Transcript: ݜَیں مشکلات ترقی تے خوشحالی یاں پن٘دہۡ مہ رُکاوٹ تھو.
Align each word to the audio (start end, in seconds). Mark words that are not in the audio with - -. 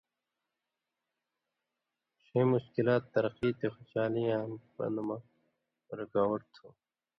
ݜَیں 2.25 2.47
مشکلات 2.55 3.03
ترقی 3.13 3.49
تے 3.59 3.67
خوشحالی 3.75 4.21
یاں 4.29 4.43
پن٘دہۡ 4.75 5.05
مہ 5.07 5.15
رُکاوٹ 5.97 6.41
تھو. 6.55 6.67